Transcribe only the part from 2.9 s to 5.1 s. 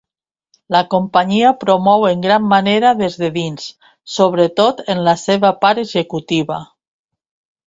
des de dins, sobretot en